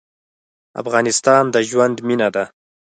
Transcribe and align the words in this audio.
افغانستان 0.81 1.43
د 1.53 1.55
ژوند 1.69 1.97
مېنه 2.07 2.29
ده. 2.35 2.43